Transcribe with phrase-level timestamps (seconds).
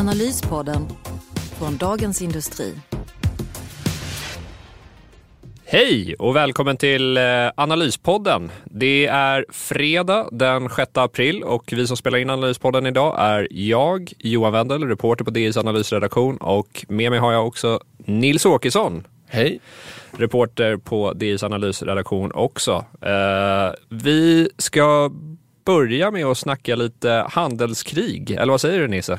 [0.00, 0.86] Analyspodden
[1.58, 2.74] från Dagens Industri.
[5.64, 7.22] Hej och välkommen till eh,
[7.56, 8.50] Analyspodden.
[8.64, 14.12] Det är fredag den 6 april och vi som spelar in Analyspodden idag är jag,
[14.18, 19.06] Johan Wendel, reporter på DIs analysredaktion och med mig har jag också Nils Åkesson.
[19.26, 19.60] Hej.
[20.10, 22.84] Reporter på DIs analysredaktion också.
[23.02, 25.10] Eh, vi ska
[25.64, 29.18] börja med att snacka lite handelskrig, eller vad säger du Nisse?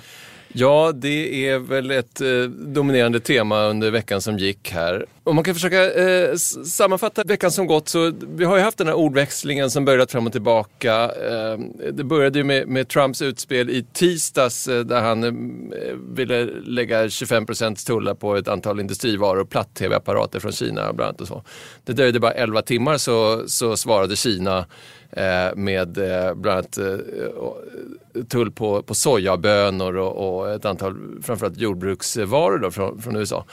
[0.54, 5.06] Ja, det är väl ett eh, dominerande tema under veckan som gick här.
[5.24, 8.88] Om man kan försöka eh, sammanfatta veckan som gått så vi har ju haft den
[8.88, 10.94] här ordväxlingen som börjat fram och tillbaka.
[11.04, 11.60] Eh,
[11.92, 17.10] det började ju med, med, Trumps utspel i tisdags eh, där han eh, ville lägga
[17.10, 21.44] 25 procents tullar på ett antal industrivaror platt-tv-apparater från Kina bland annat och så.
[21.84, 24.66] Det dröjde bara 11 timmar så, så svarade Kina
[25.14, 31.58] Eh, med eh, bland annat eh, tull på, på sojabönor och, och ett antal framförallt
[31.58, 33.46] jordbruksvaror då från, från USA.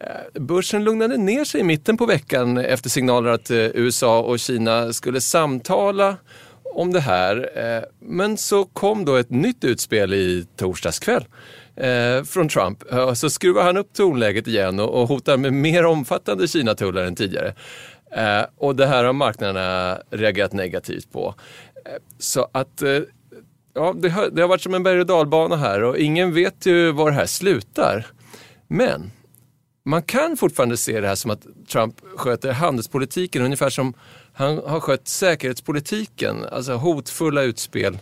[0.00, 4.38] Eh, börsen lugnade ner sig i mitten på veckan efter signaler att eh, USA och
[4.38, 6.16] Kina skulle samtala
[6.74, 7.50] om det här.
[7.54, 11.24] Eh, men så kom då ett nytt utspel i torsdags kväll
[12.24, 12.82] från Trump.
[13.14, 17.54] Så skruvar han upp tonläget igen och hotar med mer omfattande Kina-tullar än tidigare.
[18.56, 21.34] Och det här har marknaderna reagerat negativt på.
[22.18, 22.82] Så att
[23.74, 26.66] ja, det har, det har varit som en berg och dalbana här och ingen vet
[26.66, 28.06] ju var det här slutar.
[28.68, 29.10] Men
[29.86, 33.94] man kan fortfarande se det här som att Trump sköter handelspolitiken ungefär som
[34.32, 37.98] han har skött säkerhetspolitiken, alltså hotfulla utspel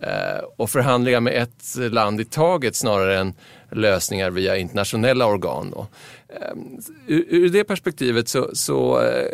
[0.00, 3.34] eh, och förhandlingar med ett land i taget snarare än
[3.70, 5.70] lösningar via internationella organ.
[5.70, 5.86] Då.
[6.28, 6.52] Eh,
[7.06, 9.26] ur, ur det perspektivet så, så eh,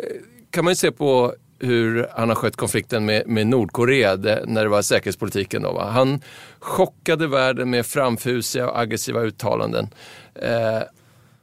[0.51, 4.63] kan man ju se på hur han har skött konflikten med, med Nordkorea det, när
[4.63, 5.61] det var säkerhetspolitiken.
[5.61, 5.89] Då, va?
[5.89, 6.21] Han
[6.59, 9.89] chockade världen med framfusiga och aggressiva uttalanden.
[10.35, 10.81] Eh,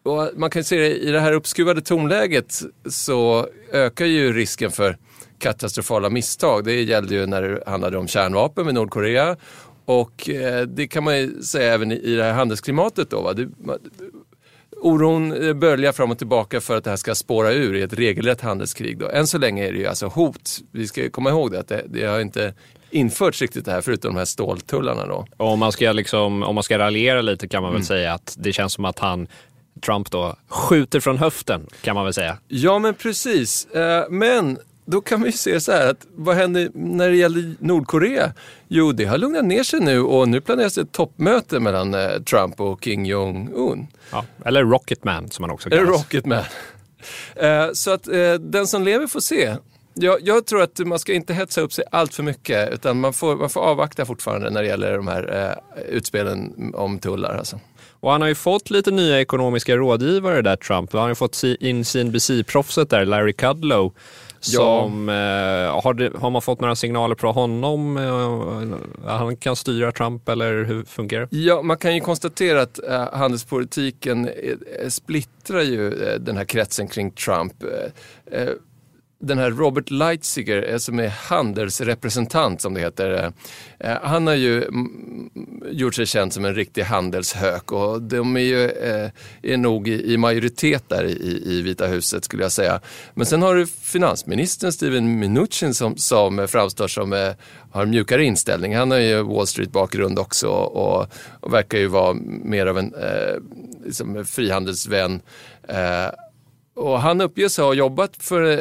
[0.05, 4.97] och man kan se det, i det här uppskruvade tonläget så ökar ju risken för
[5.39, 6.65] katastrofala misstag.
[6.65, 9.37] Det gällde ju när det handlade om kärnvapen med Nordkorea
[9.85, 13.11] och eh, det kan man ju säga även i, det här handelsklimatet.
[13.11, 13.33] Då, va?
[13.33, 13.49] Det,
[14.81, 17.93] oron eh, böljar fram och tillbaka för att det här ska spåra ur i ett
[17.93, 18.99] regelrätt handelskrig.
[18.99, 19.09] Då.
[19.09, 20.59] Än så länge är det ju alltså hot.
[20.71, 22.55] Vi ska komma ihåg det, att det, det har inte
[22.91, 25.07] införts riktigt det här förutom de här ståltullarna.
[25.07, 25.27] Då.
[25.37, 27.87] Om, man ska liksom, om man ska raljera lite kan man väl mm.
[27.87, 29.29] säga att det känns som att han
[29.81, 32.39] Trump då skjuter från höften kan man väl säga.
[32.49, 33.67] Ja men precis.
[33.67, 38.33] Eh, men då kan vi se så här att vad händer när det gäller Nordkorea?
[38.69, 42.61] Jo, det har lugnat ner sig nu och nu planeras ett toppmöte mellan eh, Trump
[42.61, 43.87] och Kim Jong-Un.
[44.13, 45.89] Ja, eller Rocketman som man också kallas.
[45.89, 46.43] Rocketman.
[47.37, 49.57] Eh, så att eh, den som lever får se.
[49.95, 53.13] Jag, jag, tror att man ska inte hetsa upp sig allt för mycket utan man
[53.13, 55.59] får, man får avvakta fortfarande när det gäller de här
[55.89, 57.37] utspelen om tullar.
[57.37, 57.61] Alltså.
[58.05, 60.93] Och han har ju fått lite nya ekonomiska rådgivare där, Trump.
[60.93, 63.93] Han har ju fått in CNBC-proffset där, Larry Kudlow,
[64.41, 65.15] som, ja.
[65.15, 67.97] eh, har, har, man fått några signaler på honom?
[67.97, 71.37] Eh, han kan styra Trump eller hur fungerar det?
[71.37, 74.31] Ja, man kan ju konstatera att eh, handelspolitiken
[74.89, 77.55] splittrar ju den här kretsen kring Trump
[79.27, 83.11] den här Robert Leitziger eh, som är handelsrepresentant som det heter.
[83.11, 84.65] Eh, eh, han har ju
[85.71, 88.71] gjort sig känd som en riktig handelshök och de är ju
[89.43, 92.81] är nog i majoritet där i, i Vita huset skulle jag säga.
[93.15, 97.35] Men sen har du finansministern Steven Mnuchin som, som framstår som
[97.75, 98.77] har en mjukare inställning.
[98.77, 101.09] Han har ju Wall Street bakgrund också och,
[101.41, 102.15] och verkar ju vara
[102.45, 103.37] mer av en eh,
[103.85, 105.21] liksom frihandelsvän.
[105.69, 106.09] Eh,
[106.75, 108.59] och han uppges ha jobbat för eh,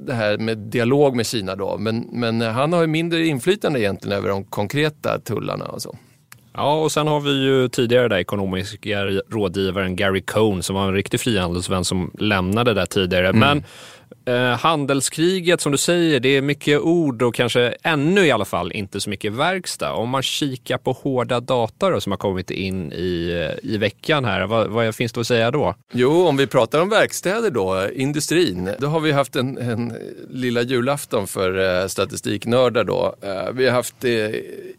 [0.00, 4.18] det här med dialog med Kina då, men, men han har ju mindre inflytande egentligen
[4.18, 5.96] över de konkreta tullarna och så.
[6.56, 10.94] Ja, och sen har vi ju tidigare där ekonomiska rådgivaren Gary Cohn som var en
[10.94, 13.28] riktig frihandelsvän som lämnade där tidigare.
[13.28, 13.40] Mm.
[13.40, 13.64] Men
[14.26, 18.72] Eh, handelskriget som du säger, det är mycket ord och kanske ännu i alla fall
[18.72, 19.92] inte så mycket verkstad.
[19.92, 23.30] Om man kikar på hårda data då, som har kommit in i,
[23.62, 25.74] eh, i veckan här, vad, vad finns det att säga då?
[25.92, 29.92] Jo, om vi pratar om verkstäder då, industrin, då har vi haft en, en
[30.30, 33.14] lilla julafton för eh, statistiknördar då.
[33.22, 34.30] Eh, vi har haft eh,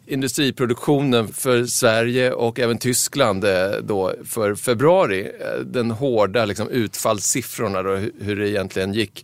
[0.07, 5.31] industriproduktionen för Sverige och även Tyskland eh, då för februari.
[5.65, 9.14] Den hårda liksom, utfallssiffrorna då, hur det egentligen gick.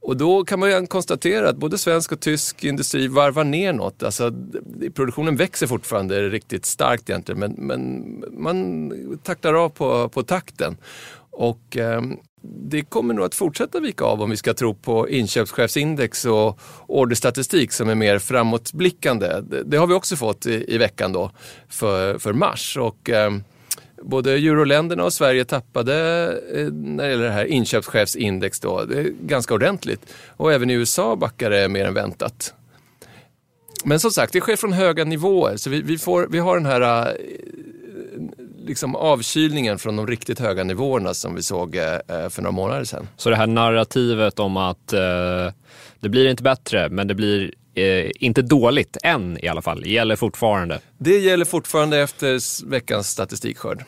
[0.00, 4.02] Och då kan man ju konstatera att både svensk och tysk industri varvar ner något.
[4.02, 4.32] Alltså,
[4.94, 10.76] produktionen växer fortfarande riktigt starkt egentligen men, men man taktar av på, på takten.
[11.30, 12.02] Och eh,
[12.42, 17.72] det kommer nog att fortsätta vika av om vi ska tro på inköpschefsindex och orderstatistik
[17.72, 19.40] som är mer framåtblickande.
[19.40, 21.30] Det, det har vi också fått i, i, veckan då
[21.68, 22.76] för, för mars.
[22.76, 23.32] Och, eh,
[24.02, 25.94] både euroländerna och Sverige tappade
[26.54, 30.14] eh, när det gäller det här inköpschefsindex då, det är ganska ordentligt.
[30.36, 32.54] Och även i USA backade det mer än väntat.
[33.84, 35.56] Men som sagt, det sker från höga nivåer.
[35.56, 37.14] Så vi, vi, får, vi har den här eh,
[38.66, 43.08] liksom avkylningen från de riktigt höga nivåerna som vi såg eh, för några månader sedan.
[43.16, 45.00] Så det här narrativet om att eh,
[46.00, 50.16] det blir inte bättre, men det blir eh, inte dåligt än i alla fall, gäller
[50.16, 50.80] fortfarande?
[50.98, 53.84] Det gäller fortfarande efter veckans statistikskörd.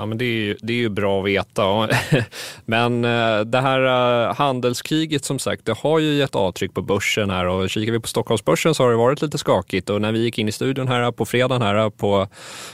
[0.00, 1.88] Ja, men det är, ju, det är ju bra att veta.
[2.64, 3.80] men eh, det här
[4.28, 8.00] eh, handelskriget som sagt, det har ju gett avtryck på börsen här och kikar vi
[8.00, 10.88] på Stockholmsbörsen så har det varit lite skakigt och när vi gick in i studion
[10.88, 12.28] här på fredagen här på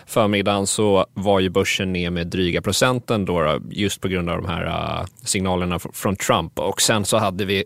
[0.06, 4.48] förmiddagen så var ju börsen ner med dryga procenten då just på grund av de
[4.48, 7.64] här signalerna från Trump och sen så hade vi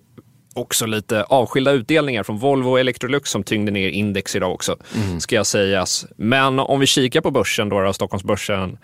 [0.60, 5.20] också lite avskilda utdelningar från Volvo och Electrolux som tyngde ner index idag också, mm.
[5.20, 6.06] ska jag sägas.
[6.16, 8.78] Men om vi kikar på börsen då, då Stockholmsbörsen,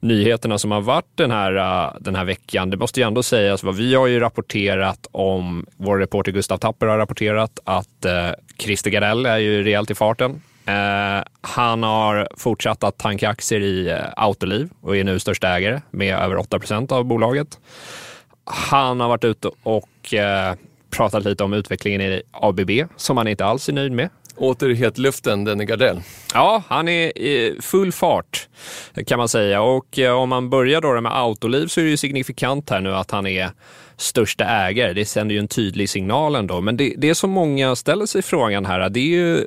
[0.00, 2.70] nyheterna som har varit den här, uh, den här veckan.
[2.70, 6.86] Det måste ju ändå sägas, vad vi har ju rapporterat om, vår reporter Gustav Tapper
[6.86, 10.42] har rapporterat att uh, Christer Gardell är ju rejält i farten.
[10.68, 15.80] Uh, han har fortsatt att tanka aktier i uh, Autoliv och är nu största ägare
[15.90, 17.58] med över 8 procent av bolaget.
[18.44, 20.58] Han har varit ute och uh,
[20.90, 24.08] pratat lite om utvecklingen i ABB som han inte alls är nöjd med.
[24.36, 26.00] Åter hetluften, Denny Gardell.
[26.34, 28.48] Ja, han är i full fart
[29.06, 29.62] kan man säga.
[29.62, 32.94] Och eh, om man börjar då med Autoliv så är det ju signifikant här nu
[32.94, 33.50] att han är
[33.96, 34.92] största ägare.
[34.92, 36.60] Det sänder ju en tydlig signal ändå.
[36.60, 39.46] Men det, det som många ställer sig frågan här, det är ju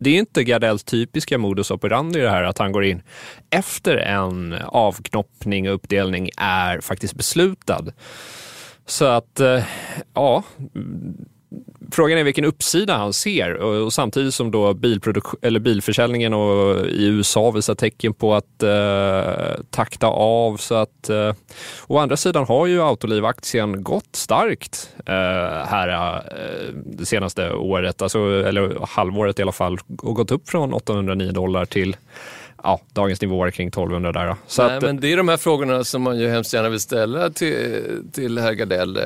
[0.00, 3.02] det är inte Gardells typiska modus operandi det här att han går in
[3.50, 7.84] efter en avknoppning och uppdelning är faktiskt beslutad.
[8.86, 9.64] Så att, eh,
[10.14, 10.42] ja,
[11.92, 13.54] Frågan är vilken uppsida han ser.
[13.54, 14.68] Och, samtidigt som då
[15.42, 20.56] eller bilförsäljningen och, i USA visar tecken på att eh, takta av.
[20.56, 21.32] Så att, eh,
[21.86, 25.14] å andra sidan har ju Autoliv-aktien gått starkt eh,
[25.66, 30.74] här eh, det senaste året, alltså, eller halvåret i alla fall, och gått upp från
[30.74, 31.96] 809 dollar till
[32.62, 34.36] ja, dagens nivåer kring 1200 där.
[34.46, 36.80] Så Nej, att, men det är de här frågorna som man ju hemskt gärna vill
[36.80, 38.98] ställa till, till herr Gardell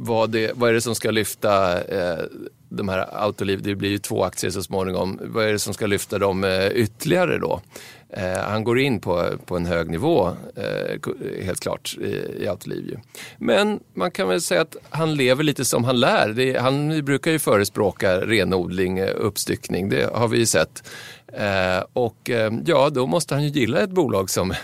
[0.00, 2.24] vad, det, vad är det som ska lyfta eh,
[2.68, 5.86] de här Autoliv, det blir ju två aktier så småningom, vad är det som ska
[5.86, 7.60] lyfta dem eh, ytterligare då?
[8.10, 12.86] Eh, han går in på, på en hög nivå, eh, helt klart, i, i Autoliv.
[12.86, 12.96] Ju.
[13.38, 16.28] Men man kan väl säga att han lever lite som han lär.
[16.28, 20.90] Det, han brukar ju förespråka renodling, eh, uppstyckning, det har vi ju sett.
[21.32, 24.54] Eh, och eh, ja, då måste han ju gilla ett bolag som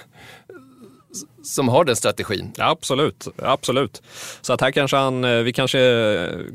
[1.43, 2.53] som har den strategin.
[2.59, 4.03] Absolut, absolut.
[4.41, 5.79] Så att här kanske han, eh, vi kanske,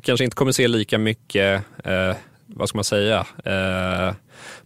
[0.01, 2.15] kanske inte kommer se lika mycket, eh,
[2.55, 4.13] vad ska man säga, eh,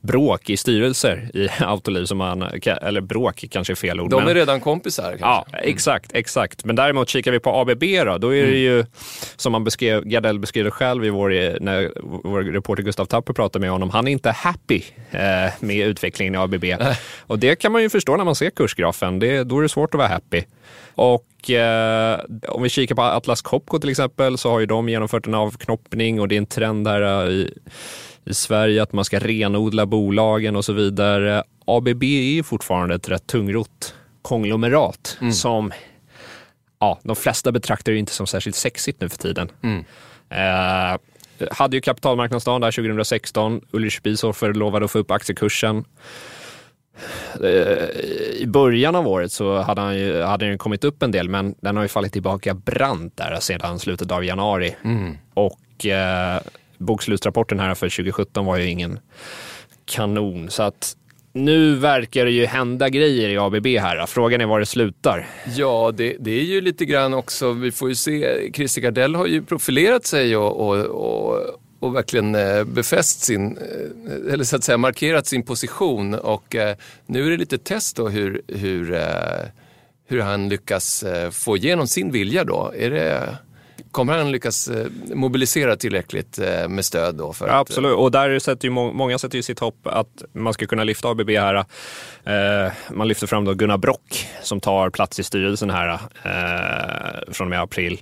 [0.01, 2.41] bråk i styrelser i Autoliv som man,
[2.81, 4.09] eller bråk kanske är fel ord.
[4.09, 5.25] De är men, redan kompisar kanske?
[5.25, 6.65] Ja, exakt, exakt.
[6.65, 8.59] Men däremot kikar vi på ABB då, då är det mm.
[8.59, 8.85] ju
[9.35, 11.91] som man beskrev, Gardell beskrev det själv i vår, när
[12.23, 16.37] vår reporter Gustav Tapper pratade med honom, han är inte happy eh, med utvecklingen i
[16.37, 16.65] ABB.
[17.19, 19.93] Och det kan man ju förstå när man ser kursgrafen, det, då är det svårt
[19.93, 20.43] att vara happy.
[20.95, 25.27] Och eh, om vi kikar på Atlas Copco till exempel så har ju de genomfört
[25.27, 27.53] en avknoppning och det är en trend här i
[28.25, 31.43] i Sverige, att man ska renodla bolagen och så vidare.
[31.65, 35.33] ABB är fortfarande ett rätt tungrott konglomerat mm.
[35.33, 35.71] som
[36.79, 39.51] ja, de flesta betraktar det inte som särskilt sexigt nu för tiden.
[39.63, 39.85] Mm.
[40.29, 40.97] Eh,
[41.51, 43.61] hade ju kapitalmarknadsdagen där 2016.
[43.71, 45.85] Ulrich Bieshofer lovade att få upp aktiekursen.
[47.43, 47.89] Eh,
[48.41, 51.55] I början av året så hade, han ju, hade den kommit upp en del, men
[51.61, 54.75] den har ju fallit tillbaka brant där sedan slutet av januari.
[54.83, 55.17] Mm.
[55.33, 56.41] Och eh,
[56.77, 58.99] bokslutsrapporten här för 2017 var ju ingen
[59.85, 60.49] kanon.
[60.49, 60.95] Så att
[61.33, 64.05] nu verkar det ju hända grejer i ABB här.
[64.05, 65.27] Frågan är var det slutar.
[65.55, 69.25] Ja, det, det är ju lite grann också, vi får ju se, Christer Gardell har
[69.25, 71.39] ju profilerat sig och, och, och,
[71.83, 76.75] och verkligen eh, befäst sin, eh, eller så att säga markerat sin position och eh,
[77.05, 78.99] nu är det lite test då hur, hur,
[80.07, 82.73] hur han lyckas få igenom sin vilja då.
[82.77, 83.37] Är det
[83.91, 84.69] Kommer han lyckas
[85.13, 87.33] mobilisera tillräckligt med stöd då?
[87.33, 90.65] För Absolut, att, och där sätter ju många sätter ju sitt hopp att man ska
[90.65, 91.65] kunna lyfta ABB här.
[92.93, 95.99] Man lyfter fram då Gunnar Brock som tar plats i styrelsen här
[97.31, 98.01] från och med april.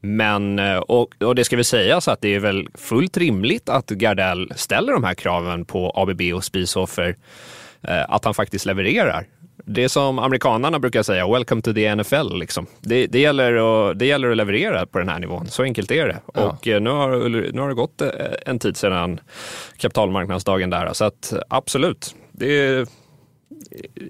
[0.00, 3.86] Men, och, och det ska vi säga så att det är väl fullt rimligt att
[3.86, 7.16] Gardell ställer de här kraven på ABB och Spisoffer,
[8.08, 9.26] att han faktiskt levererar.
[9.64, 12.38] Det som amerikanarna brukar säga, welcome to the NFL.
[12.38, 12.66] Liksom.
[12.80, 13.54] Det, det, gäller
[13.90, 16.20] att, det gäller att leverera på den här nivån, så enkelt är det.
[16.34, 16.42] Ja.
[16.42, 18.10] Och eh, nu har, nu har det gått eh,
[18.46, 19.20] en tid sedan
[19.76, 22.86] kapitalmarknadsdagen där, så att absolut, det är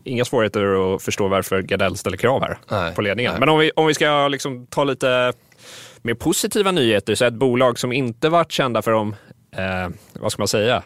[0.05, 3.33] inga svårigheter att förstå varför Gardell ställer krav här nej, på ledningen.
[3.33, 3.41] Nej.
[3.41, 5.33] Men om vi, om vi ska liksom ta lite
[6.07, 9.15] mer positiva nyheter, så ett bolag som inte varit kända för de,
[9.57, 10.83] eh, vad ska man säga,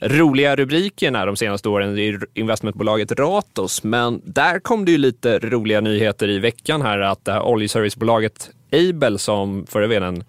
[0.00, 3.84] roliga rubrikerna de senaste åren i investmentbolaget Ratos.
[3.84, 8.50] Men där kom det ju lite roliga nyheter i veckan här att det här oljeservicebolaget
[8.72, 10.24] Aibel som förra vdn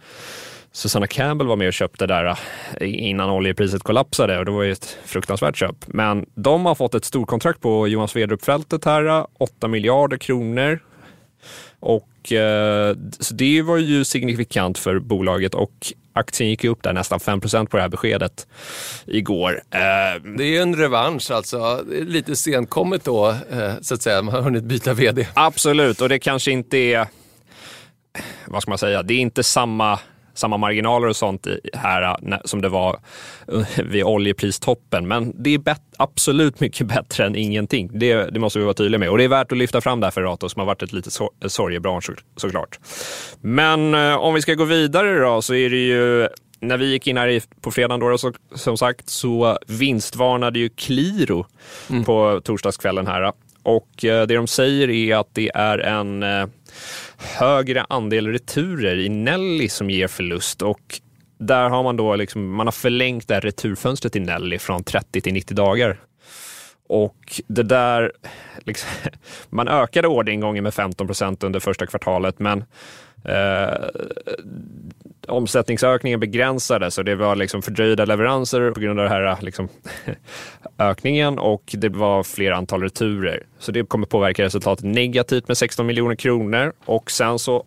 [0.72, 2.36] Susanna Campbell var med och köpte där eh,
[2.82, 5.76] innan oljepriset kollapsade och det var ju ett fruktansvärt köp.
[5.88, 10.80] Men de har fått ett storkontrakt på Johan Svedrup-fältet här, eh, 8 miljarder kronor.
[11.80, 17.20] Och eh, så det var ju signifikant för bolaget och aktien gick upp där nästan
[17.20, 18.48] 5% på det här beskedet
[19.06, 19.62] igår.
[19.72, 24.42] Eh, det är en revansch alltså, lite senkommet då eh, så att säga, man har
[24.42, 25.28] hunnit byta vd.
[25.34, 27.08] Absolut, och det kanske inte är,
[28.46, 30.00] vad ska man säga, det är inte samma
[30.38, 33.00] samma marginaler och sånt här som det var
[33.84, 35.08] vid oljepristoppen.
[35.08, 37.90] Men det är absolut mycket bättre än ingenting.
[37.94, 39.10] Det, det, måste vi vara tydliga med.
[39.10, 40.94] Och det är värt att lyfta fram det här för Rato som har varit ett
[40.94, 41.14] litet
[41.48, 42.80] sorgebransch såklart.
[43.42, 46.28] Men eh, om vi ska gå vidare då så är det ju
[46.60, 51.46] när vi gick in här på fredagen då, så, som sagt, så vinstvarnade ju Qliro
[51.90, 52.04] mm.
[52.04, 53.34] på torsdagskvällen här.
[53.64, 56.24] Och det de säger är att det är en
[57.18, 61.02] högre andel returer i Nelly som ger förlust och
[61.40, 65.22] där har man då liksom, man har förlängt det här returfönstret i Nelly från 30
[65.22, 66.00] till 90 dagar.
[66.90, 68.12] Och det där,
[68.66, 68.90] liksom,
[69.50, 72.64] man ökade orderingången med 15 procent under första kvartalet, men
[73.24, 73.88] eh,
[75.28, 79.70] omsättningsökningen begränsades och det var liksom fördröjda leveranser på grund av den här eh, liksom,
[80.78, 83.44] ökningen och det var fler antal returer.
[83.60, 87.66] Så det kommer påverka resultatet negativt med 16 miljoner kronor och sen så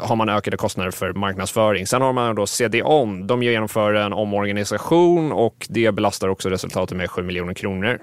[0.00, 1.86] har man ökade kostnader för marknadsföring.
[1.86, 3.26] Sen har man då CDON.
[3.26, 7.98] De genomför en omorganisation och det belastar också resultatet med 7 miljoner kronor.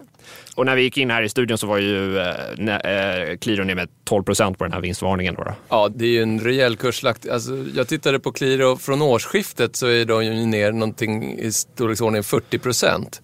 [0.56, 3.76] Och när vi gick in här i studion så var ju eh, Qliro eh, ner
[3.76, 5.36] med 12 procent på den här vinstvarningen.
[5.36, 5.54] Då, då.
[5.70, 7.30] Ja, det är ju en rejäl kurslakt.
[7.30, 12.24] Alltså, jag tittade på Qliro från årsskiftet så är de ju ner någonting i storleksordningen
[12.24, 13.22] 40 procent.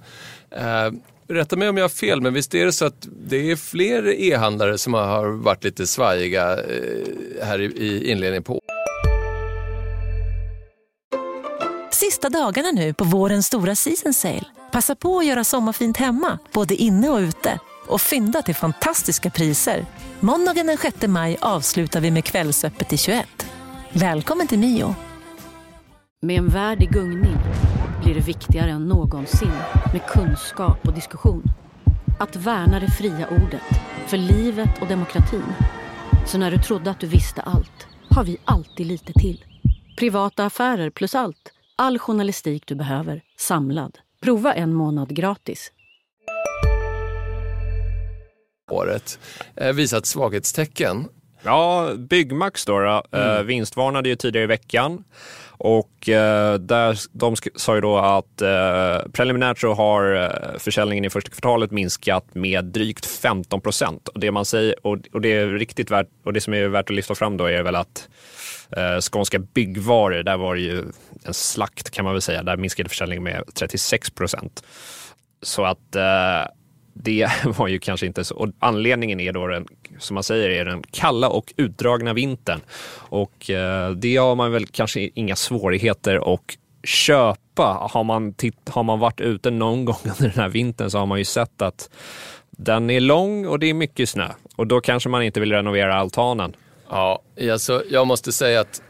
[0.55, 0.91] Eh,
[1.31, 4.07] rätta mig om jag har fel, men visst är det så att det är fler
[4.21, 8.59] e-handlare som har varit lite svajiga eh, här i inledningen på
[11.91, 14.45] Sista dagarna nu på vårens stora season sale.
[14.71, 17.59] Passa på att göra sommarfint hemma, både inne och ute.
[17.87, 19.85] Och fynda till fantastiska priser.
[20.19, 23.27] Måndagen den 6 maj avslutar vi med Kvällsöppet i 21.
[23.93, 24.95] Välkommen till Mio.
[26.21, 27.37] Med en värld i gungning
[28.03, 29.51] blir det viktigare än någonsin
[29.93, 31.43] med kunskap och diskussion.
[32.19, 35.53] Att värna det fria ordet, för livet och demokratin.
[36.25, 39.45] Så när du trodde att du visste allt, har vi alltid lite till.
[39.97, 41.51] Privata affärer plus allt.
[41.75, 43.97] All journalistik du behöver, samlad.
[44.21, 45.71] Prova en månad gratis.
[48.71, 49.19] Året
[49.55, 51.07] eh, visat svaghetstecken.
[51.43, 53.37] Ja, Byggmax då, då mm.
[53.37, 55.03] eh, vinstvarnade ju tidigare i veckan.
[55.63, 61.09] Och eh, där, de sa ju då att eh, preliminärt så har eh, försäljningen i
[61.09, 64.07] första kvartalet minskat med drygt 15 procent.
[64.07, 66.89] Och det man säger, och, och, det är riktigt värt, och det som är värt
[66.89, 68.09] att lyfta fram då är väl att
[68.77, 70.83] eh, Skånska byggvaror, där var det ju
[71.23, 72.43] en slakt kan man väl säga.
[72.43, 74.63] Där minskade försäljningen med 36 procent.
[75.41, 76.51] Så att eh,
[76.93, 78.35] det var ju kanske inte så.
[78.35, 79.67] Och anledningen är då den,
[79.99, 82.61] som man säger, är den kalla och utdragna vintern.
[82.93, 86.41] Och eh, det har man väl kanske inga svårigheter att
[86.83, 87.87] köpa.
[87.91, 91.05] Har man, titt, har man varit ute någon gång under den här vintern så har
[91.05, 91.89] man ju sett att
[92.49, 94.27] den är lång och det är mycket snö.
[94.55, 96.55] Och då kanske man inte vill renovera altanen.
[96.89, 97.21] Ja,
[97.51, 98.81] alltså, jag måste säga att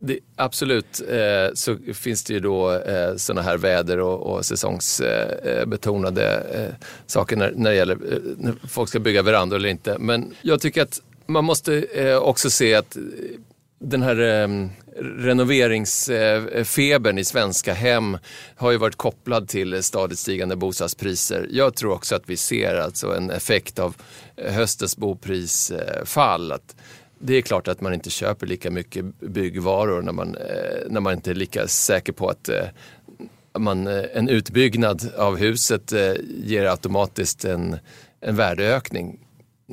[0.00, 6.24] det, absolut eh, så finns det ju då eh, sådana här väder och, och säsongsbetonade
[6.24, 6.72] eh, eh, eh,
[7.06, 9.98] saker när, när det gäller eh, när folk ska bygga verandor eller inte.
[9.98, 12.96] Men jag tycker att man måste eh, också se att
[13.80, 14.68] den här ehm, eh,
[15.04, 18.18] renoveringsfebern i svenska hem
[18.56, 21.46] har ju varit kopplad till stadigt stigande bostadspriser.
[21.50, 23.96] Jag tror också att vi ser alltså en effekt av
[24.36, 26.50] höstens boprisfall.
[26.50, 26.76] Eh, att
[27.18, 31.12] det är klart att man inte köper lika mycket byggvaror när man, eh, när man
[31.12, 32.66] inte är lika säker på att eh,
[33.58, 37.76] man, eh, en utbyggnad av huset eh, ger automatiskt en,
[38.20, 39.18] en värdeökning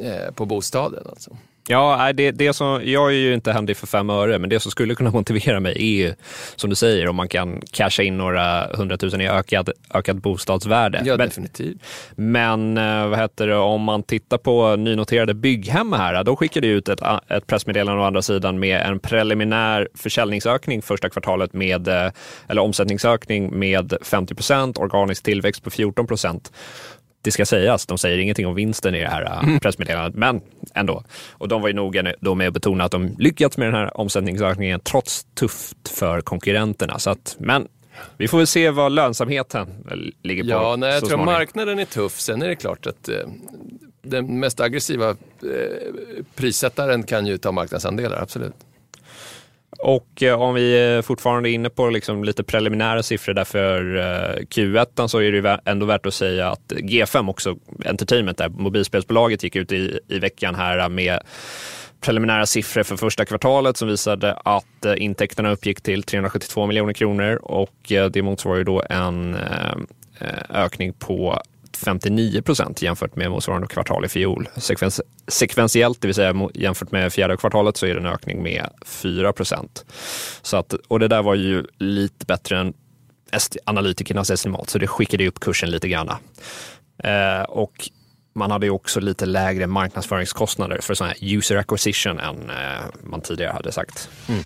[0.01, 1.03] eh, på bostaden.
[1.09, 1.37] Alltså.
[1.67, 4.71] Ja, det, det som, jag är ju inte händig för fem öre, men det som
[4.71, 6.13] skulle kunna motivera mig är ju,
[6.55, 11.01] som du säger, om man kan casha in några hundratusen i ökad, ökad bostadsvärde.
[11.05, 11.77] Ja, men, definitivt.
[12.15, 16.67] Men eh, vad heter det, om man tittar på nynoterade bygghem här, då skickar det
[16.67, 22.11] ut ett, ett pressmeddelande å andra sidan med en preliminär försäljningsökning första kvartalet med, eh,
[22.47, 26.51] eller omsättningsökning med 50 procent, organisk tillväxt på 14 procent
[27.25, 29.59] det ska sägas, de säger ingenting om vinsten i det här äh, mm.
[29.59, 30.41] pressmeddelandet, men
[30.73, 31.03] ändå.
[31.31, 33.97] Och de var ju noga då med att betona att de lyckats med den här
[33.97, 36.99] omsättningsökningen trots tufft för konkurrenterna.
[36.99, 37.67] Så att, men
[38.17, 39.67] vi får väl se vad lönsamheten
[40.23, 40.49] ligger på.
[40.49, 41.33] Ja, nej, jag tror småningom.
[41.33, 42.19] marknaden är tuff.
[42.19, 43.15] Sen är det klart att eh,
[44.01, 45.15] den mest aggressiva eh,
[46.35, 48.55] prissättaren kan ju ta marknadsandelar, absolut.
[49.79, 53.95] Och eh, om vi eh, fortfarande är inne på liksom lite preliminära siffror där för
[53.97, 57.55] eh, Q1 så är det ändå värt att säga att G5 också,
[57.85, 61.19] Entertainment, där mobilspelsbolaget gick ut i, i veckan här med
[62.01, 67.35] preliminära siffror för första kvartalet som visade att intäkterna uppgick till 372 miljoner kronor.
[67.35, 69.37] Och det motsvarar ju då en
[70.49, 71.41] ökning på
[71.75, 74.49] 59 procent jämfört med motsvarande kvartal i fjol.
[74.57, 78.69] Sekvens, sekventiellt, det vill säga jämfört med fjärde kvartalet, så är det en ökning med
[78.85, 79.85] 4 procent.
[80.87, 82.73] och det där var ju lite bättre än
[83.65, 86.09] analytikernas estimat, så det skickade upp kursen lite grann.
[87.03, 87.89] Eh, och
[88.35, 93.21] man hade ju också lite lägre marknadsföringskostnader för sån här user acquisition än eh, man
[93.21, 94.09] tidigare hade sagt.
[94.27, 94.43] Mm.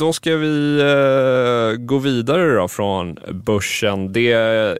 [0.00, 4.12] Då ska vi eh, gå vidare då från börsen.
[4.12, 4.32] Det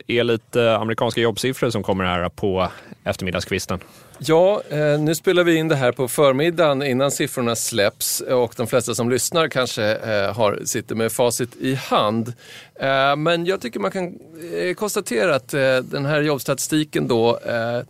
[0.06, 2.68] är lite amerikanska jobbsiffror som kommer här på
[3.04, 3.80] eftermiddagskvisten.
[4.18, 8.66] Ja, eh, nu spelar vi in det här på förmiddagen innan siffrorna släpps och de
[8.66, 12.32] flesta som lyssnar kanske eh, har, sitter med facit i hand.
[12.74, 14.18] Eh, men jag tycker man kan
[14.54, 17.82] eh, konstatera att eh, den här jobbstatistiken då eh,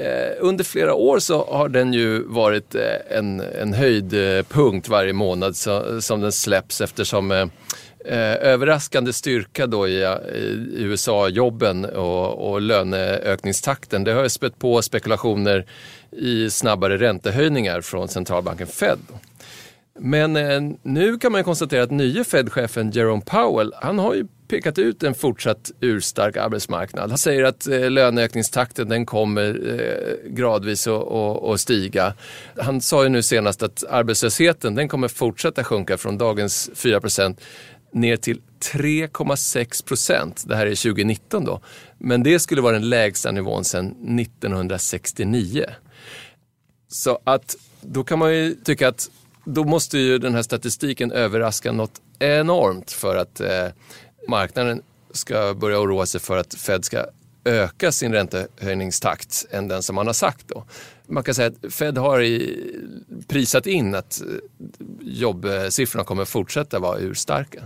[0.00, 5.56] Eh, under flera år så har den ju varit eh, en, en höjdpunkt varje månad
[5.56, 7.46] så, som den släpps eftersom eh,
[8.04, 10.12] eh överraskande styrka då i, eh,
[10.74, 14.04] i USA-jobben och, och löneökningstakten.
[14.04, 15.66] Det har ju spett på spekulationer
[16.10, 18.98] i snabbare räntehöjningar från centralbanken Fed.
[19.98, 24.78] Men eh, nu kan man konstatera att nye Fed-chefen Jerome Powell, han har ju pekat
[24.78, 27.08] ut en fortsatt urstark arbetsmarknad.
[27.08, 32.14] Han säger att eh, löneökningstakten den kommer eh, gradvis att stiga.
[32.58, 37.36] Han sa ju nu senast att arbetslösheten den kommer fortsätta sjunka från dagens 4%
[37.92, 38.40] ner till
[38.72, 40.44] 3,6 procent.
[40.46, 41.60] Det här är 2019 då.
[41.98, 45.64] Men det skulle vara den lägsta nivån sedan 1969.
[46.88, 49.10] Så att då kan man ju tycka att
[49.44, 53.66] då måste ju den här statistiken överraska något enormt för att eh,
[54.28, 57.06] marknaden ska börja oroa sig för att Fed ska
[57.44, 60.48] öka sin räntehöjningstakt än den som man har sagt.
[60.48, 60.64] Då.
[61.06, 62.64] Man kan säga att Fed har i,
[63.28, 64.26] prisat in att eh,
[65.00, 67.62] jobbsiffrorna kommer fortsätta vara urstarka.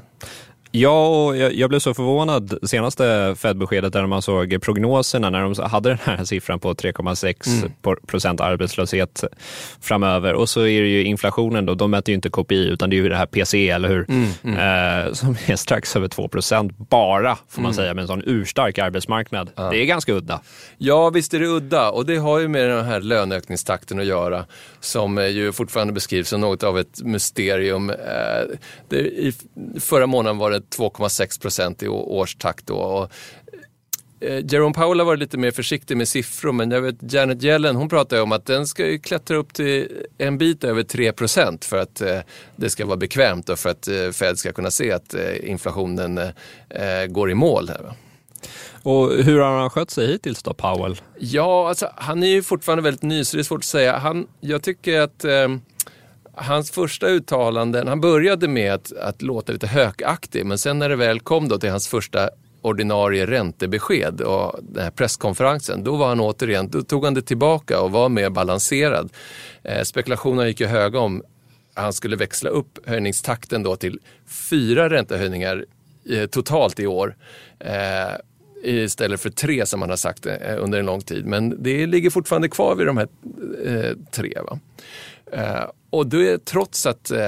[0.70, 5.88] Ja, och jag, blev så förvånad senaste Fed-beskedet där man såg prognoserna när de hade
[5.88, 7.96] den här siffran på 3,6 mm.
[8.07, 9.24] procent arbetslöshet
[9.81, 10.35] framöver.
[10.35, 12.98] Och så är det ju inflationen då, de mäter ju inte KPI utan det är
[12.98, 14.04] ju det här PCE, eller hur?
[14.09, 15.07] Mm, mm.
[15.07, 17.76] Eh, som är strax över 2 procent bara, får man mm.
[17.76, 19.50] säga, med en sån urstark arbetsmarknad.
[19.54, 19.70] Ja.
[19.70, 20.40] Det är ganska udda.
[20.78, 24.44] Ja, visst är det udda och det har ju med den här löneökningstakten att göra
[24.81, 27.90] som ju fortfarande beskrivs som något av ett mysterium.
[27.90, 27.96] Eh,
[28.88, 29.33] det, I
[29.81, 32.66] förra månaden var det 2,6 procent i årstakt.
[32.66, 32.75] Då.
[32.75, 33.11] Och,
[34.21, 37.77] eh, Jerome Powell har varit lite mer försiktig med siffror men jag vet Janet Yellen
[37.77, 41.77] hon pratar om att den ska klättra upp till en bit över 3 procent för
[41.79, 42.18] att eh,
[42.57, 46.21] det ska vara bekvämt och för att eh, Fed ska kunna se att inflationen
[47.09, 47.68] går i mål.
[47.68, 47.92] Här,
[48.83, 51.01] Och hur har han skött sig hittills då, Powell?
[51.18, 53.99] Ja, alltså, han är ju fortfarande väldigt ny så det är svårt att säga.
[53.99, 55.25] Han, jag tycker att
[56.40, 60.96] hans första uttalanden, han började med att, att låta lite hökaktig men sen när det
[60.96, 62.31] väl kom då till hans första
[62.62, 67.81] ordinarie räntebesked och den här presskonferensen, då var han återigen, då tog han det tillbaka
[67.81, 69.12] och var mer balanserad.
[69.62, 71.22] Eh, spekulationerna gick ju höga om
[71.74, 74.01] han skulle växla upp höjningstakten då till
[74.51, 75.64] fyra räntehöjningar
[76.11, 77.16] eh, totalt i år.
[77.61, 78.16] Eh,
[78.62, 81.27] istället för tre som man har sagt eh, under en lång tid.
[81.27, 83.09] Men det ligger fortfarande kvar vid de här
[83.64, 84.38] eh, tre.
[84.46, 84.59] Va?
[85.33, 87.21] Eh, och det trots att eh,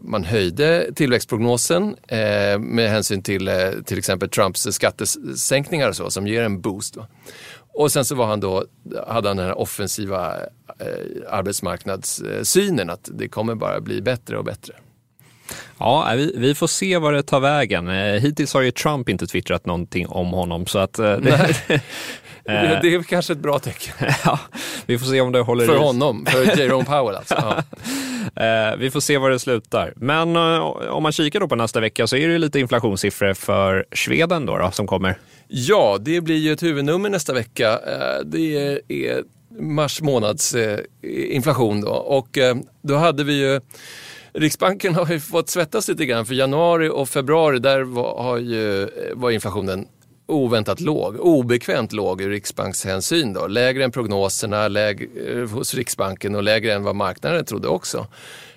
[0.00, 3.50] man höjde tillväxtprognosen eh, med hänsyn till
[3.84, 6.96] till exempel Trumps skattesänkningar och så, som ger en boost.
[7.74, 8.64] Och sen så var han då,
[9.06, 10.36] hade han den här offensiva
[11.28, 14.74] arbetsmarknadssynen att det kommer bara bli bättre och bättre.
[15.82, 17.88] Ja, vi, vi, får se vad det tar vägen.
[18.20, 20.66] Hittills har ju Trump inte twittrat någonting om honom.
[20.66, 21.56] Så att, det,
[22.44, 22.80] Eh.
[22.82, 23.94] Det är kanske ett bra tecken.
[24.24, 24.38] ja,
[24.86, 25.78] vi får se om det håller För i.
[25.78, 27.34] honom, för Jerome Powell alltså.
[27.34, 27.62] Ja.
[28.44, 29.92] Eh, vi får se var det slutar.
[29.96, 33.86] Men eh, om man kikar då på nästa vecka så är det lite inflationssiffror för
[33.92, 35.18] Sweden då, då som kommer.
[35.48, 37.78] Ja, det blir ju ett huvudnummer nästa vecka.
[38.24, 38.56] Det
[38.88, 39.22] är
[39.60, 40.56] mars månads
[41.30, 42.38] inflation då och
[42.82, 43.60] då hade vi ju
[44.34, 49.30] Riksbanken har ju fått svettas lite grann för januari och februari där var, ju, var
[49.30, 49.88] inflationen
[50.26, 53.32] oväntat låg, obekvämt låg ur riksbankshänsyn.
[53.32, 53.46] Då.
[53.46, 58.06] Lägre än prognoserna lägre, eh, hos Riksbanken och lägre än vad marknaden trodde också.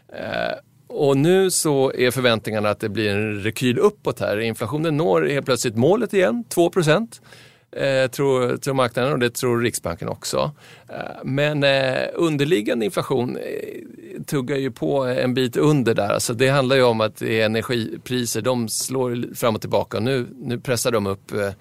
[0.09, 0.55] Eh,
[0.87, 4.39] och nu så är förväntningarna att det blir en rekyl uppåt här.
[4.39, 7.21] Inflationen når helt plötsligt målet igen, 2 procent
[7.71, 10.51] eh, tror, tror marknaden och det tror Riksbanken också.
[10.89, 16.09] Eh, men eh, underliggande inflation eh, tuggar ju på en bit under där.
[16.09, 19.99] Alltså det handlar ju om att energipriser de slår fram och tillbaka.
[19.99, 21.51] Nu, nu pressar de upp eh,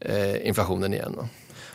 [0.00, 1.18] eh, inflationen igen.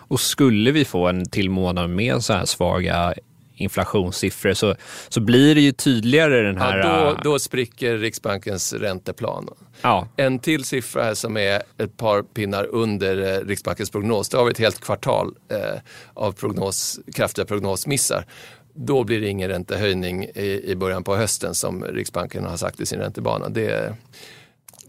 [0.10, 3.14] Och skulle vi få en till månad med så här svaga
[3.60, 4.76] inflationssiffror så,
[5.10, 6.78] så blir det ju tydligare den här...
[6.78, 9.50] Ja, då, då spricker Riksbankens ränteplan.
[9.82, 10.08] Ja.
[10.16, 14.30] En till siffra här som är ett par pinnar under eh, Riksbankens prognos.
[14.30, 15.80] Då har vi ett helt kvartal eh,
[16.14, 18.26] av prognos, kraftiga prognosmissar.
[18.74, 22.86] Då blir det ingen räntehöjning i, i början på hösten som Riksbanken har sagt i
[22.86, 23.50] sin räntebana.
[23.50, 23.96] Det,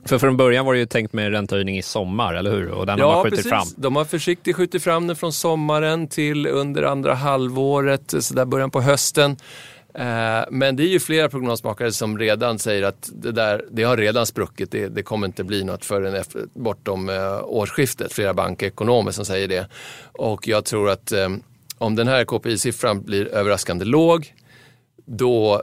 [0.05, 2.71] för från början var det ju tänkt med räntehöjning i sommar, eller hur?
[2.71, 3.51] Och den ja, har man skjutit precis.
[3.51, 3.67] fram.
[3.77, 8.71] De har försiktigt skjutit fram den från sommaren till under andra halvåret, så där början
[8.71, 9.37] på hösten.
[9.95, 13.97] Eh, men det är ju flera prognosmakare som redan säger att det, där, det har
[13.97, 14.71] redan spruckit.
[14.71, 18.13] Det, det kommer inte bli något förrän efter, bortom eh, årsskiftet.
[18.13, 19.67] Flera bankekonomer som säger det.
[20.13, 21.29] Och jag tror att eh,
[21.79, 24.35] om den här KPI-siffran blir överraskande låg,
[25.07, 25.63] då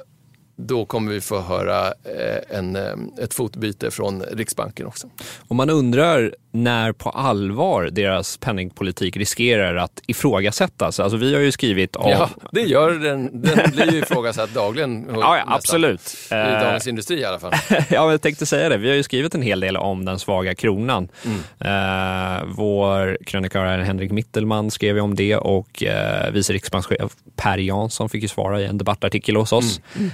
[0.58, 5.08] då kommer vi få höra eh, en, eh, ett fotbyte från Riksbanken också.
[5.48, 11.00] Och man undrar när på allvar deras penningpolitik riskerar att ifrågasättas.
[11.00, 12.12] Alltså vi har ju skrivit om...
[12.12, 13.42] Ja, det gör den.
[13.42, 15.06] Den blir ju ifrågasatt dagligen.
[15.10, 16.18] ja, ja absolut.
[16.32, 17.54] I eh, Dagens Industri i alla fall.
[17.90, 18.78] ja, jag tänkte säga det.
[18.78, 21.10] Vi har ju skrivit en hel del om den svaga kronan.
[21.26, 21.40] Mm.
[21.60, 28.22] Eh, vår krönikör Henrik Mittelman skrev om det och eh, vice riksbankschef Per Jansson fick
[28.22, 29.82] ju svara i en debattartikel hos oss.
[29.96, 30.12] Mm.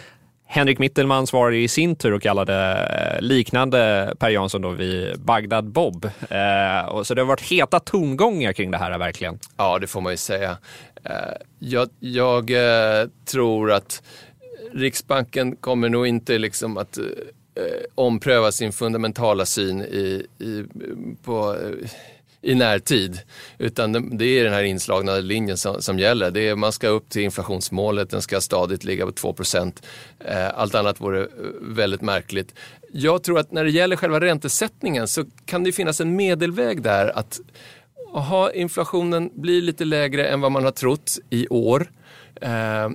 [0.54, 5.66] Henrik Mittelman svarade i sin tur och kallade eh, liknande Per Jansson då vid Bagdad
[5.66, 6.06] Bob.
[6.06, 9.40] Eh, så det har varit heta tongångar kring det här verkligen.
[9.58, 10.58] Ja, det får man ju säga.
[11.04, 11.14] Eh,
[11.60, 14.04] jag, jag eh, tror att
[14.74, 17.04] Riksbanken kommer nog inte liksom att eh,
[17.96, 20.64] ompröva sin fundamentala syn i, i
[21.24, 21.90] på eh,
[22.44, 23.20] i närtid.
[23.58, 26.32] Utan det är den här inslagna linjen som, som gäller.
[26.32, 29.36] Det är, man ska upp till inflationsmålet, den ska stadigt ligga på 2
[30.20, 31.28] eh, Allt annat vore eh,
[31.62, 32.56] väldigt märkligt.
[32.92, 37.18] Jag tror att när det gäller själva räntesättningen så kan det finnas en medelväg där
[37.18, 37.40] att
[38.14, 41.92] aha, inflationen blir lite lägre än vad man har trott i år.
[42.42, 42.90] Eh,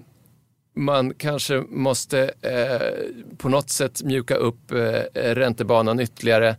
[0.75, 6.57] man kanske måste eh, på något sätt mjuka upp eh, räntebanan ytterligare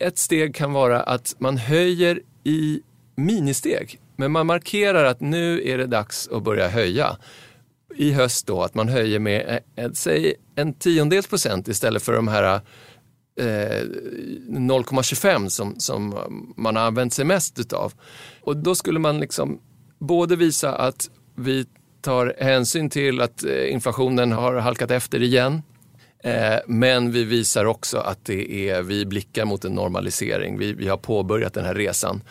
[0.00, 2.80] ett steg kan vara att man höjer i
[3.16, 4.00] ministeg.
[4.16, 7.16] Men man markerar att nu är det dags att börja höja.
[7.94, 12.12] I höst då att man höjer med eh, eh säg en tiondels procent istället för
[12.12, 12.60] de här
[13.40, 16.14] eh, 0,25 som, som
[16.56, 17.92] man har använt sig mest utav.
[18.40, 19.60] Och då skulle man liksom
[19.98, 21.66] både visa att vi
[22.00, 25.62] tar hänsyn till att eh, inflationen har halkat efter igen
[26.66, 30.58] men vi visar också att det är, vi blickar mot en normalisering.
[30.58, 32.22] Vi, vi har påbörjat den här resan.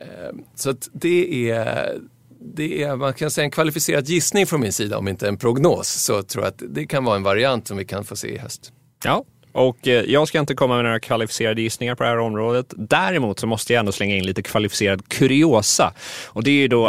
[0.00, 1.98] Eh, så det är,
[2.40, 5.88] det är man kan säga en kvalificerad gissning från min sida, om inte en prognos.
[5.88, 8.38] Så tror jag att det kan vara en variant som vi kan få se i
[8.38, 8.72] höst.
[9.04, 12.66] Ja, och eh, jag ska inte komma med några kvalificerade gissningar på det här området.
[12.76, 15.92] Däremot så måste jag ändå slänga in lite kvalificerad kuriosa.
[16.26, 16.88] Och det är ju då,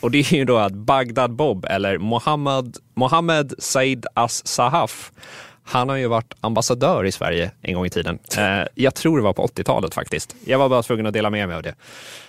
[0.00, 5.10] Och det är ju då att Bagdad Bob, eller Mohammed, Mohammed Said As-Sahaf,
[5.64, 8.18] han har ju varit ambassadör i Sverige en gång i tiden.
[8.38, 10.36] Eh, jag tror det var på 80-talet faktiskt.
[10.44, 11.74] Jag var bara tvungen att dela med mig av det.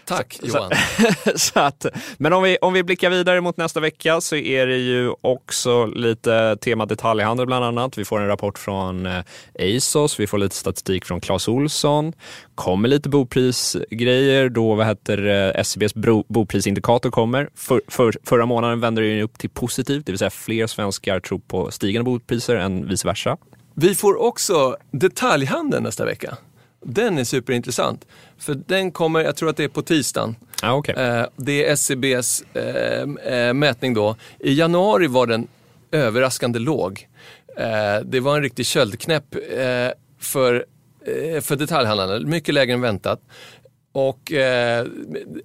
[0.05, 0.71] Tack Så- Johan.
[1.35, 1.85] så att,
[2.17, 5.85] men om vi, om vi blickar vidare mot nästa vecka så är det ju också
[5.85, 7.97] lite tema detaljhandel bland annat.
[7.97, 9.23] Vi får en rapport från eh,
[9.59, 12.13] ASOS, vi får lite statistik från Clas Olsson,
[12.55, 17.49] kommer lite boprisgrejer då vad heter eh, SCBs bro, boprisindikator kommer.
[17.55, 21.39] För, för, förra månaden vände det upp till positivt, det vill säga fler svenskar tror
[21.39, 23.37] på stigande bopriser än vice versa.
[23.75, 26.37] Vi får också detaljhandeln nästa vecka.
[26.83, 28.05] Den är superintressant.
[28.37, 30.35] För den kommer, jag tror att det är på tisdagen.
[30.61, 30.95] Ja, okay.
[30.95, 34.15] Eh, det är SCBs eh, eh, mätning då.
[34.39, 35.47] I januari var den
[35.91, 37.07] överraskande låg.
[38.03, 39.35] Det var en riktig köldknäpp
[40.19, 40.65] för,
[41.41, 43.19] för detaljhandlarna, mycket lägre än väntat.
[43.93, 44.87] Och eh,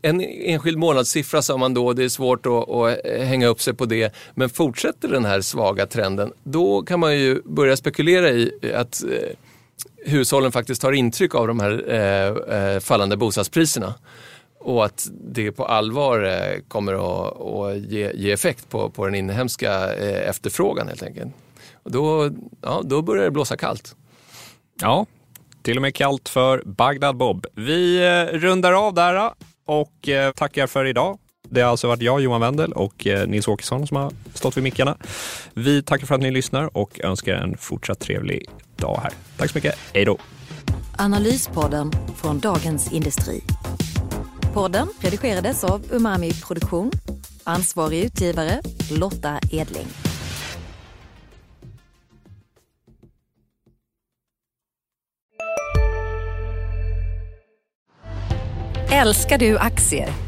[0.03, 3.85] en enskild månadssiffra sa man då, det är svårt att, att hänga upp sig på
[3.85, 4.15] det.
[4.35, 9.09] Men fortsätter den här svaga trenden, då kan man ju börja spekulera i att eh,
[10.09, 13.95] hushållen faktiskt tar intryck av de här eh, eh, fallande bostadspriserna.
[14.61, 19.15] Och att det på allvar eh, kommer att, att ge, ge effekt på, på den
[19.15, 21.35] inhemska eh, efterfrågan helt enkelt.
[21.83, 22.31] Och då,
[22.63, 23.97] ja, då börjar det blåsa kallt.
[24.81, 25.07] Ja,
[25.63, 27.47] till och med kallt för Bagdad Bob.
[27.55, 29.33] Vi eh, rundar av där eh,
[29.65, 31.19] och eh, tackar för idag.
[31.51, 34.65] Det har alltså varit jag, Johan Wendel och eh, Nils Åkesson som har stått vid
[34.65, 34.97] mickarna.
[35.55, 39.13] Vi tackar för att ni lyssnar och önskar en fortsatt trevlig dag här.
[39.37, 39.75] Tack så mycket.
[39.95, 40.19] Hej då!
[40.99, 43.41] Analyspodden från Dagens Industri.
[44.55, 46.91] Podden redigerades av Umami Produktion.
[47.45, 49.87] Ansvarig utgivare Lotta Edling.
[58.93, 60.28] Älskar du aktier?